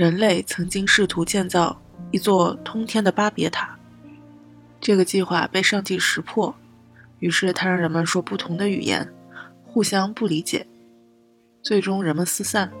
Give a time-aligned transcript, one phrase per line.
[0.00, 1.78] 人类曾经试图建造
[2.10, 3.78] 一座通天的巴别塔，
[4.80, 6.54] 这个计划被上帝识破，
[7.18, 9.12] 于是他让人们说不同的语言，
[9.62, 10.66] 互相不理解，
[11.60, 12.72] 最终人们四散，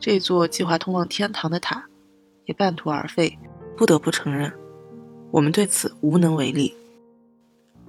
[0.00, 1.86] 这座计划通往天堂的塔
[2.46, 3.38] 也半途而废。
[3.76, 4.52] 不得不承认，
[5.30, 6.74] 我们对此无能为力。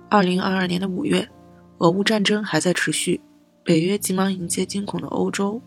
[0.09, 1.27] 二零二二年的五月，
[1.79, 3.20] 俄乌战争还在持续，
[3.63, 5.59] 北约急忙迎接惊恐的欧洲。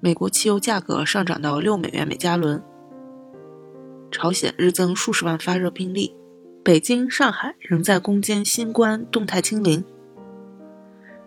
[0.00, 2.62] 美国汽油价格上涨到六美元每加仑。
[4.12, 6.14] 朝鲜日增数十万发热病例，
[6.64, 9.84] 北京、上海仍在攻坚新冠动态清零。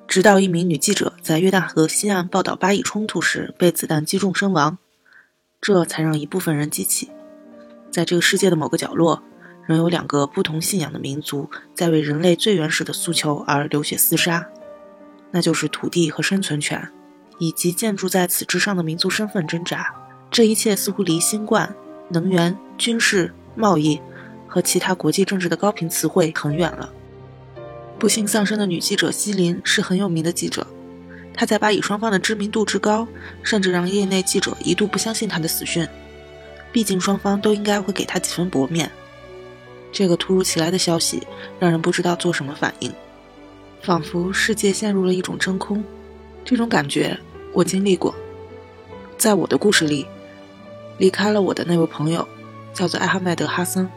[0.07, 4.77] 直到一名女记者在约旦河西岸报道巴以冲突时被子弹击中身亡，
[5.59, 7.09] 这才让一部分人记起，
[7.91, 9.21] 在这个世界的某个角落，
[9.65, 14.49] 仍有两个不同信仰的民族在为人类最原始的诉求而流血厮杀，
[15.31, 16.89] 那就是土地和生存权。
[17.41, 19.91] 以及建筑在此之上的民族身份挣扎，
[20.29, 21.73] 这一切似乎离新冠、
[22.09, 23.99] 能源、军事、贸易
[24.47, 26.93] 和其他国际政治的高频词汇很远了。
[27.97, 30.67] 不幸丧生的女记者西林是很有名的记者，
[31.33, 33.07] 她在巴以双方的知名度之高，
[33.41, 35.87] 甚至让业内记者一度不相信她的死讯。
[36.71, 38.91] 毕竟双方都应该会给她几分薄面。
[39.91, 41.25] 这个突如其来的消息
[41.59, 42.93] 让人不知道做什么反应，
[43.81, 45.83] 仿佛世界陷入了一种真空。
[46.45, 47.19] 这种感觉。
[47.53, 48.15] 我经历过，
[49.17, 50.07] 在我的故事里，
[50.97, 52.27] 离开了我的那位朋友，
[52.73, 53.89] 叫做艾哈迈德·哈森。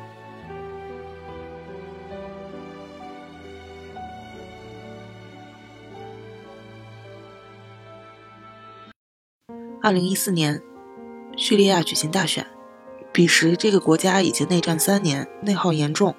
[9.81, 10.61] 二零一四年，
[11.37, 12.47] 叙利亚举行大选，
[13.13, 16.17] 彼时这个国家已经内战三年，内耗严重。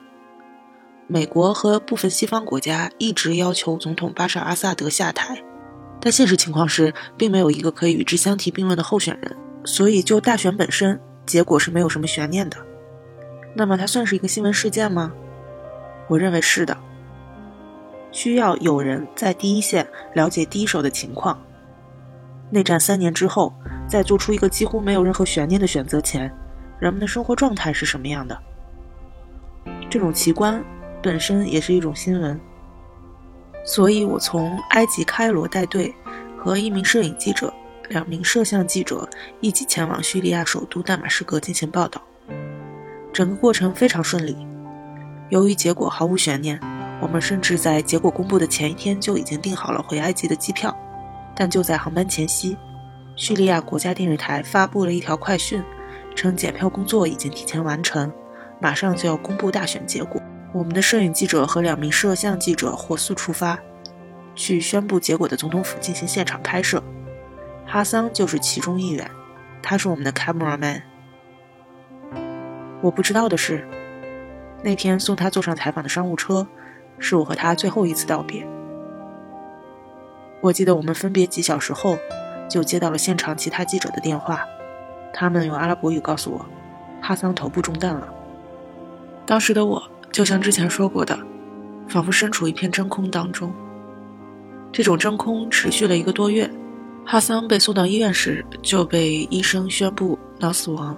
[1.08, 5.44] 美国和部分西方国家一直要求总统巴沙尔·阿萨德下台。
[6.06, 12.56] 但现实情况是，并没有一个可以与之相提并论的候选人，所以就大选本身，结果是没有什么悬念的。
[13.56, 15.12] 那么它算是一个新闻事件吗？
[16.08, 16.78] 我认为是的。
[18.12, 21.42] 需要有人在第一线了解第一手的情况。
[22.52, 23.52] 内战三年之后，
[23.88, 26.32] 在做出一个几乎没有任何悬念的选择前，
[26.80, 28.40] 人们的生活状态是什么样的？
[29.90, 30.64] 这种奇观
[31.02, 32.40] 本身也是一种新闻。
[33.68, 35.92] 所以，我从埃及开罗带队，
[36.46, 37.52] 和一名摄影记者、
[37.90, 39.10] 两名摄像记者
[39.42, 42.00] 一起前往叙利亚首都大马士革进行报道。
[43.12, 44.38] 整个过程非常顺利。
[45.30, 46.60] 由于结果毫无悬念，
[47.02, 50.78] 我们甚至在结果公布的前一天就已经订好了回埃及的机票。
[51.36, 52.56] 但就在航班前夕，
[53.16, 55.64] 叙利亚国家电视台发布了一条快讯，
[56.16, 58.14] 称检票工作已经提前完成，
[58.62, 60.22] 马上就要公布大选结果。
[60.54, 63.58] 我们的摄影记者和两名摄像记者火速出发，
[64.36, 66.84] 去宣布结果的总统府进行现场拍摄。
[67.66, 69.10] 哈桑就是其中一员，
[69.62, 70.84] 他是我们的 camera man。
[72.82, 73.68] 我不知道的是，
[74.62, 76.48] 那天送他坐上采访的商务车，
[77.00, 78.46] 是我和他最后一次道别。
[80.42, 81.98] 我记得我们分别几小时后，
[82.50, 84.46] 就接到了现场其他记者的电话，
[85.14, 86.46] 他们用阿拉伯语告诉我，
[87.02, 88.08] 哈桑头部中弹了。
[89.26, 89.82] 当时的我。
[90.12, 91.20] 就像之前说过的，
[91.90, 93.54] 仿佛身处一片真空当中。
[94.72, 96.50] 这种真空持续了一个多月。
[97.06, 100.98] 哈桑被送到医院时，就被医生宣布脑死亡。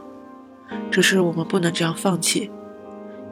[0.90, 2.50] 只是我们不能这样放弃。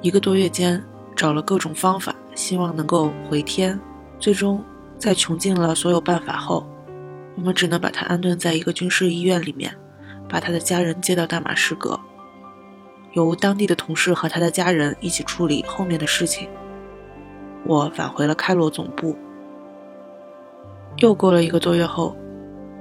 [0.01, 0.83] 一个多月间，
[1.15, 3.79] 找了各种方法，希望能够回天。
[4.19, 4.63] 最终，
[4.99, 6.67] 在穷尽了所有办法后，
[7.35, 9.73] 我们只能把他安顿在一个军事医院里面，
[10.27, 11.99] 把他的家人接到大马士革。
[13.13, 16.49] 由当地的同事和他的家人一起处理后面的事情。
[17.65, 19.15] 我返回了开罗总部。
[20.97, 22.15] 又过了一个多月后，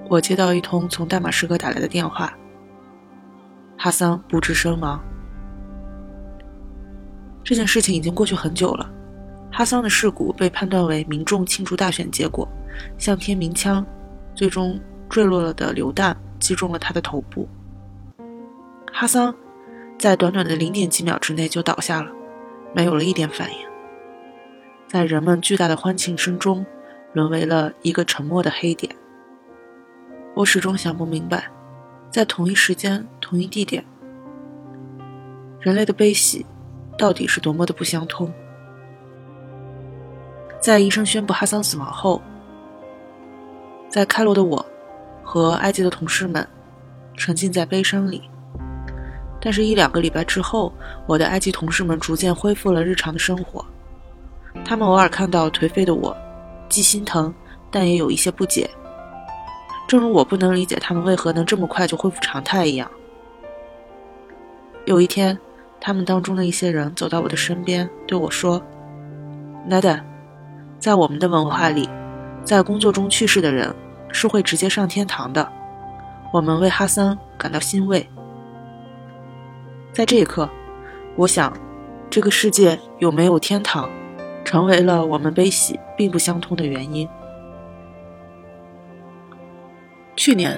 [0.09, 2.33] 我接到一通从大马士革打来的电话：
[3.77, 5.03] 哈桑不治身亡。
[7.43, 8.91] 这件事情已经过去很久了。
[9.53, 12.49] 哈桑的事故被判断为民众庆祝大选结果，
[12.99, 13.85] 向天鸣枪，
[14.35, 17.49] 最终坠落了的榴弹击中了他的头部。
[18.93, 19.35] 哈桑。
[19.97, 22.11] 在短短的零点几秒之内就倒下了，
[22.75, 23.57] 没有了一点反应。
[24.89, 26.67] 在人们巨大的欢庆声中，
[27.15, 28.95] 沦为了一个沉默的黑点。
[30.35, 31.49] 我始终想不明白，
[32.11, 33.83] 在同一时间、同一地点，
[35.61, 36.45] 人类的悲喜
[36.99, 38.31] 到底是多么的不相通。
[40.61, 42.21] 在医生宣布哈桑死亡后，
[43.89, 44.65] 在开罗的我
[45.23, 46.47] 和埃及的同事们
[47.17, 48.23] 沉浸在悲伤里。
[49.41, 50.73] 但是，一两个礼拜之后，
[51.07, 53.63] 我的埃及同事们逐渐恢复了日常的生活。
[54.65, 56.17] 他们偶尔看到颓废的我，
[56.69, 57.33] 既心疼，
[57.71, 58.69] 但也有一些不解。
[59.87, 62.91] 正如我不能理解他们为何能这么快就恢复常态一样。
[64.87, 65.39] 有一天，
[65.81, 68.63] 他们当中的一些人走到我的身边，对我说
[69.69, 70.03] ：“Nada，
[70.79, 71.89] 在我们的文化里，
[72.45, 73.75] 在工作中去世的人
[74.11, 75.51] 是会直接上天堂的。
[76.33, 78.09] 我们为哈桑感到欣慰。”
[79.93, 80.49] 在这一刻，
[81.17, 81.53] 我想，
[82.11, 83.89] 这个世界有没有天堂，
[84.55, 87.09] 成为了我们悲喜并不相通的原因。
[90.15, 90.57] 去年，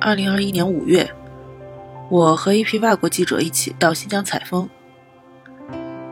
[0.00, 1.08] 二零二一年五月，
[2.10, 4.68] 我和一批外国记者一起到新疆采风。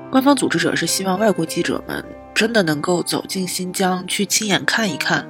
[0.09, 5.29] 官方组织者是希望外国记者们真的能够走进新疆去亲眼看一看，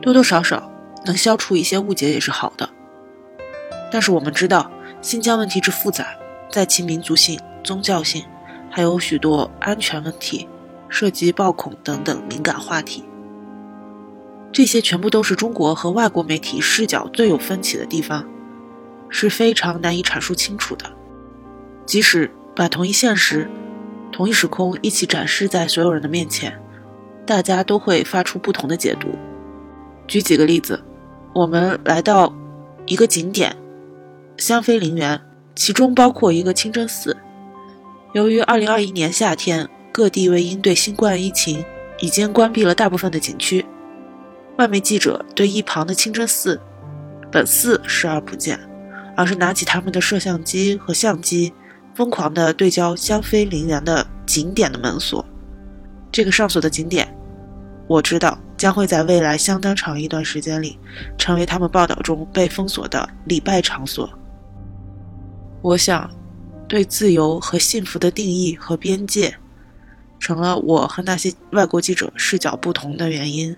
[0.00, 0.70] 多多少少
[1.06, 2.70] 能消除一些误解也是好的。
[3.90, 4.70] 但是我们知道，
[5.02, 6.06] 新疆问题之复杂。
[6.48, 8.24] 在其民族性、宗教性，
[8.70, 10.48] 还有许多安全问题，
[10.88, 13.04] 涉及暴恐等等敏感话题。
[14.52, 18.26] 这些全部都是中国和外国媒体视角最有分歧的地方，
[19.08, 20.86] 是非常难以阐述清楚的。
[21.84, 23.50] 即使把同一现实、
[24.10, 26.58] 同一时空一起展示在所有人的面前，
[27.26, 29.08] 大家都会发出不同的解读。
[30.06, 30.82] 举几个例子，
[31.34, 32.32] 我们来到
[32.86, 33.54] 一个景点——
[34.38, 35.20] 香妃陵园。
[35.58, 37.16] 其中包括一个清真寺。
[38.12, 39.66] 由于2021年夏天
[39.96, 41.64] 各地为应对新冠疫情，
[42.00, 43.64] 已经关闭了大部分的景区，
[44.58, 46.60] 外媒记者对一旁的清真寺
[47.32, 48.60] 本寺视而不见，
[49.16, 51.50] 而是拿起他们的摄像机和相机，
[51.94, 55.24] 疯狂地对焦香妃陵园的景点的门锁。
[56.12, 57.08] 这个上锁的景点，
[57.88, 60.78] 我知道将会在未来相当长一段时间里，
[61.16, 64.06] 成为他们报道中被封锁的礼拜场所。
[65.62, 66.10] 我想，
[66.68, 69.34] 对自由和幸福的定义和边界，
[70.18, 73.56] 成了我和那些外国记者视角不同的原因。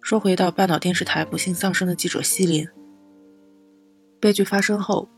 [0.00, 2.66] 说回到半岛电视台不幸丧生的记者西林，
[4.20, 5.08] 悲剧发生后，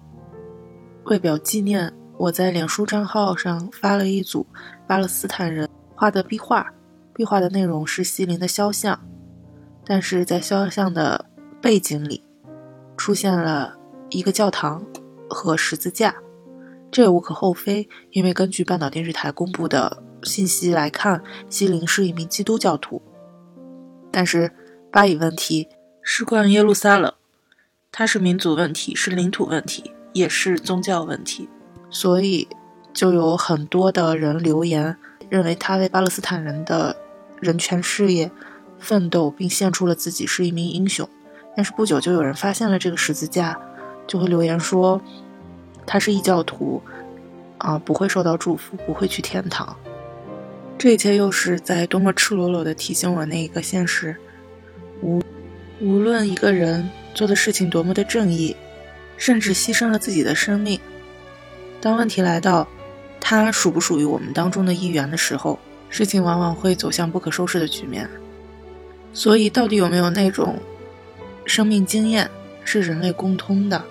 [1.04, 4.46] 为表纪念，我在脸书账号上发了一组
[4.86, 6.72] 巴勒斯坦人画的壁画，
[7.14, 9.00] 壁画的内容是西林的肖像，
[9.84, 11.26] 但是在肖像的
[11.60, 12.22] 背景里，
[12.96, 13.78] 出现了。
[14.12, 14.84] 一个教堂
[15.28, 16.12] 和十字架，
[16.90, 23.00] 这也无可厚非，因为根据半岛电视台公布的信息来看，西林是一名基督教徒。
[24.10, 24.52] 但是
[24.90, 25.68] 巴以问题
[26.02, 27.12] 事关耶路撒冷，
[27.92, 31.48] 它是民族问题，是领土问题，也是宗教问题，
[31.90, 32.48] 所以
[32.92, 34.96] 就有很多的人留言，
[35.28, 36.96] 认为他为巴勒斯坦人的
[37.40, 38.30] 人权事业
[38.78, 41.08] 奋斗，并献出了自己，是一名英雄。
[41.56, 43.60] 但是不久就有人发现了这个十字架。
[44.06, 45.00] 就会留言说，
[45.92, 46.80] 他是异教徒，
[47.58, 49.76] 啊，不会受到祝福，不会去天堂。
[50.78, 54.14] 这一切又是在多么赤裸裸地提醒我那一个现实：
[55.02, 55.20] 无
[55.80, 58.54] 无论一个人做的事情多么的正义，
[59.16, 60.78] 甚至牺牲了自己的生命，
[61.80, 62.68] 当问题来到
[63.20, 65.58] 他属不属于我们当中的一员的时候，
[65.88, 68.08] 事情往往会走向不可收拾的局面。
[69.12, 70.56] 所以，到底有没有那种
[71.44, 72.30] 生命经验
[72.64, 73.84] 是人类共通的？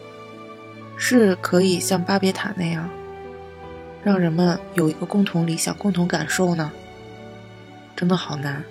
[1.01, 2.89] 是可以像巴别塔那样，
[4.03, 6.71] 让人们有一个共同理想、共同感受呢？
[7.95, 8.63] 真的好难。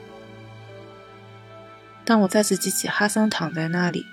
[2.05, 4.05] 当我再次记起哈桑躺在那里，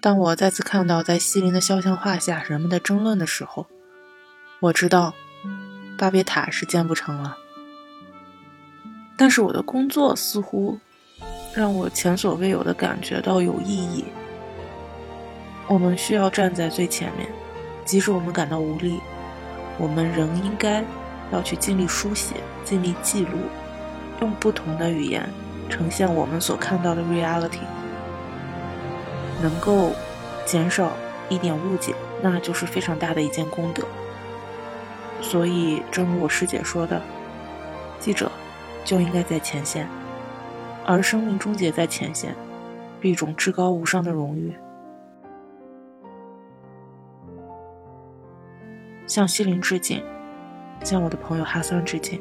[0.00, 3.66] 当我再次看到在西林的肖像画下人们的争论的时候，
[4.60, 5.14] 我知道
[5.98, 7.36] 巴别塔是建不成了。
[9.18, 10.78] 但是我的工作似乎
[11.54, 14.04] 让我前所未有的感觉到有意义。
[15.68, 17.28] 我们需要站在最前面，
[17.84, 19.00] 即使我们感到无力，
[19.78, 20.84] 我们仍应该
[21.32, 23.38] 要去尽力书写、尽力记录，
[24.20, 25.28] 用不同的语言
[25.68, 27.58] 呈现我们所看到的 reality，
[29.42, 29.90] 能够
[30.44, 30.92] 减少
[31.28, 33.82] 一点误解，那就是非常大的一件功德。
[35.20, 37.02] 所以，正如我师姐说的，
[37.98, 38.30] 记者
[38.84, 39.88] 就应该在前线，
[40.84, 42.36] 而生命终结在前线，
[43.02, 44.54] 是一种至高无上的荣誉。
[49.06, 50.02] 向西林致敬，
[50.84, 52.20] 向我的朋友哈桑致敬。